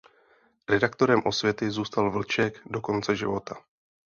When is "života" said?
3.15-3.55